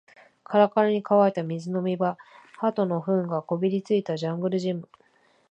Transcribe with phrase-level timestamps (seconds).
[0.43, 2.17] カラカラに乾いた水飲み場、
[2.57, 4.89] 鳩の糞がこびりついたジャングルジム